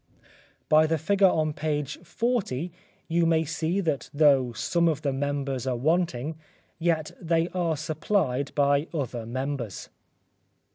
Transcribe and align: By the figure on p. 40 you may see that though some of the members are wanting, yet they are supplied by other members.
By 0.67 0.87
the 0.87 0.97
figure 0.97 1.29
on 1.29 1.53
p. 1.53 1.83
40 1.83 2.71
you 3.07 3.27
may 3.27 3.45
see 3.45 3.81
that 3.81 4.09
though 4.11 4.51
some 4.51 4.87
of 4.87 5.03
the 5.03 5.13
members 5.13 5.67
are 5.67 5.75
wanting, 5.77 6.39
yet 6.79 7.11
they 7.21 7.49
are 7.49 7.77
supplied 7.77 8.51
by 8.55 8.87
other 8.95 9.27
members. 9.27 9.89